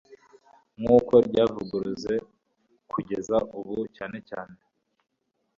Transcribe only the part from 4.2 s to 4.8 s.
cyane